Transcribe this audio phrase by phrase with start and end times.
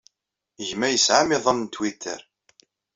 [0.69, 2.21] Gma yesɛa amiḍan n Twitter.